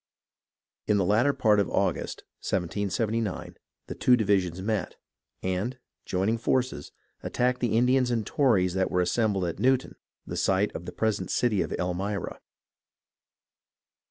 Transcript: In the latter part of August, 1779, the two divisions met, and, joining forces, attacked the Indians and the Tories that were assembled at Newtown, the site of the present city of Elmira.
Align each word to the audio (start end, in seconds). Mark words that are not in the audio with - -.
In 0.87 0.97
the 0.97 1.05
latter 1.05 1.31
part 1.31 1.59
of 1.59 1.69
August, 1.69 2.23
1779, 2.39 3.55
the 3.85 3.93
two 3.93 4.17
divisions 4.17 4.59
met, 4.59 4.95
and, 5.43 5.77
joining 6.05 6.39
forces, 6.39 6.91
attacked 7.21 7.59
the 7.59 7.77
Indians 7.77 8.09
and 8.09 8.21
the 8.23 8.29
Tories 8.31 8.73
that 8.73 8.89
were 8.89 9.01
assembled 9.01 9.45
at 9.45 9.59
Newtown, 9.59 9.93
the 10.25 10.37
site 10.37 10.73
of 10.75 10.87
the 10.87 10.91
present 10.91 11.29
city 11.29 11.61
of 11.61 11.71
Elmira. 11.73 12.39